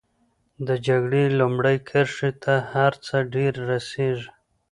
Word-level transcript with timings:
د 0.67 0.69
جګړې 0.87 1.23
لومړۍ 1.39 1.77
کرښې 1.89 2.31
ته 2.43 2.53
هر 2.71 2.93
څه 3.05 3.15
ډېر 3.33 3.53
رسېږي. 3.69 4.29